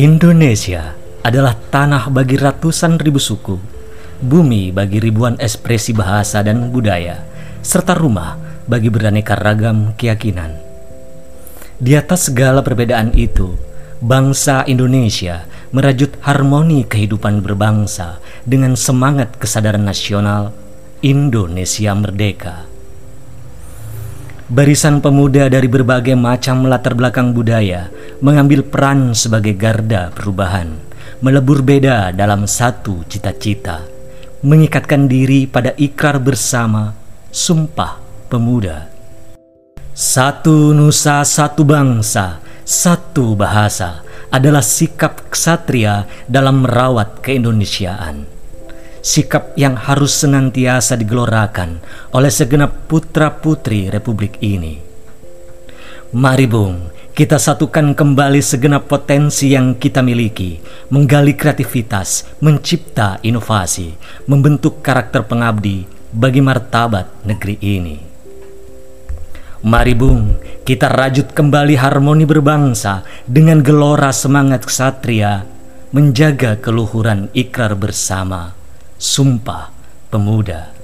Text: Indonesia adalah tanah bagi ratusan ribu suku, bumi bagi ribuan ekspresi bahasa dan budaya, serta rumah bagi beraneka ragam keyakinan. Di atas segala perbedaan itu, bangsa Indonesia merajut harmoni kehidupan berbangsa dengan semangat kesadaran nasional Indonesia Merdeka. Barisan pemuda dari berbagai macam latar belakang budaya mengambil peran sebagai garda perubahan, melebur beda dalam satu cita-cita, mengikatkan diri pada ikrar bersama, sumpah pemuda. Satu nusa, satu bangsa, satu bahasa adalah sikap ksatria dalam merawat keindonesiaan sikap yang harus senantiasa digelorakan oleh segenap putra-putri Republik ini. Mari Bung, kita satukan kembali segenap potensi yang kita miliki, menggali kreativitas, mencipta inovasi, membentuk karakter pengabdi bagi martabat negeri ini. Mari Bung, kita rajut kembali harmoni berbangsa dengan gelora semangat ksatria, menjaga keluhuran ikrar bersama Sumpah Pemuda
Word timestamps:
Indonesia 0.00 0.94
adalah 1.26 1.58
tanah 1.68 2.08
bagi 2.08 2.38
ratusan 2.38 3.00
ribu 3.00 3.18
suku, 3.18 3.58
bumi 4.20 4.72
bagi 4.72 5.00
ribuan 5.00 5.40
ekspresi 5.40 5.96
bahasa 5.96 6.40
dan 6.40 6.68
budaya, 6.72 7.24
serta 7.64 7.98
rumah 7.98 8.36
bagi 8.68 8.88
beraneka 8.92 9.34
ragam 9.34 9.92
keyakinan. 9.98 10.56
Di 11.80 11.96
atas 11.96 12.28
segala 12.28 12.60
perbedaan 12.60 13.16
itu, 13.18 13.56
bangsa 13.98 14.62
Indonesia 14.68 15.44
merajut 15.74 16.16
harmoni 16.22 16.84
kehidupan 16.86 17.44
berbangsa 17.44 18.20
dengan 18.46 18.78
semangat 18.78 19.36
kesadaran 19.40 19.84
nasional 19.84 20.54
Indonesia 21.02 21.96
Merdeka. 21.96 22.69
Barisan 24.50 24.98
pemuda 24.98 25.46
dari 25.46 25.70
berbagai 25.70 26.18
macam 26.18 26.66
latar 26.66 26.98
belakang 26.98 27.30
budaya 27.30 27.86
mengambil 28.18 28.66
peran 28.66 29.14
sebagai 29.14 29.54
garda 29.54 30.10
perubahan, 30.10 30.74
melebur 31.22 31.62
beda 31.62 32.10
dalam 32.10 32.50
satu 32.50 33.06
cita-cita, 33.06 33.86
mengikatkan 34.42 35.06
diri 35.06 35.46
pada 35.46 35.70
ikrar 35.78 36.18
bersama, 36.18 36.98
sumpah 37.30 38.02
pemuda. 38.26 38.90
Satu 39.94 40.74
nusa, 40.74 41.22
satu 41.22 41.62
bangsa, 41.62 42.42
satu 42.66 43.38
bahasa 43.38 44.02
adalah 44.34 44.66
sikap 44.66 45.30
ksatria 45.30 46.10
dalam 46.26 46.66
merawat 46.66 47.22
keindonesiaan 47.22 48.39
sikap 49.00 49.56
yang 49.56 49.76
harus 49.76 50.12
senantiasa 50.20 50.96
digelorakan 50.96 51.80
oleh 52.12 52.28
segenap 52.28 52.86
putra-putri 52.88 53.88
Republik 53.88 54.36
ini. 54.44 54.76
Mari 56.10 56.46
Bung, 56.50 56.90
kita 57.16 57.40
satukan 57.40 57.96
kembali 57.96 58.40
segenap 58.44 58.86
potensi 58.90 59.52
yang 59.52 59.76
kita 59.76 60.04
miliki, 60.04 60.60
menggali 60.92 61.34
kreativitas, 61.34 62.28
mencipta 62.44 63.22
inovasi, 63.24 63.96
membentuk 64.28 64.84
karakter 64.84 65.24
pengabdi 65.24 65.86
bagi 66.12 66.42
martabat 66.44 67.24
negeri 67.24 67.56
ini. 67.62 67.96
Mari 69.60 69.94
Bung, 69.94 70.34
kita 70.64 70.88
rajut 70.88 71.36
kembali 71.36 71.76
harmoni 71.76 72.24
berbangsa 72.24 73.04
dengan 73.28 73.60
gelora 73.60 74.08
semangat 74.10 74.64
ksatria, 74.64 75.44
menjaga 75.92 76.56
keluhuran 76.56 77.28
ikrar 77.36 77.76
bersama 77.76 78.59
Sumpah 79.00 79.72
Pemuda 80.12 80.76